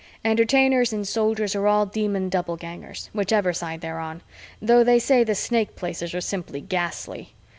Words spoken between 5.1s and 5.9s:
the Snake